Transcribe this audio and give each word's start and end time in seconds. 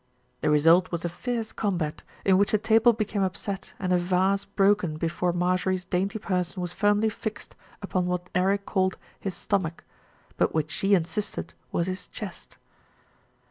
The 0.39 0.49
result 0.49 0.91
was 0.91 1.05
a 1.05 1.09
fierce 1.09 1.51
combat, 1.51 2.01
in 2.25 2.39
which 2.39 2.55
a 2.55 2.57
table 2.57 2.91
became 2.91 3.21
upset 3.21 3.73
and 3.77 3.93
a 3.93 3.99
vase 3.99 4.45
broken 4.45 4.97
before 4.97 5.31
Marjorie's 5.31 5.85
dainty 5.85 6.17
person 6.17 6.59
was 6.59 6.73
firmly 6.73 7.07
fixed 7.07 7.55
upon 7.83 8.07
what 8.07 8.27
Eric 8.33 8.65
called 8.65 8.97
his 9.19 9.35
stomach; 9.35 9.83
but 10.37 10.55
which 10.55 10.71
she 10.71 10.95
in 10.95 11.03
sisted 11.03 11.51
was 11.71 11.85
his 11.85 12.07
chest. 12.07 12.57